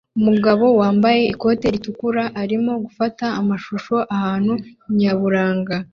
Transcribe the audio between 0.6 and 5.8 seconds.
wambaye ikoti ritukura arimo gufata amashusho ahantu nyaburanga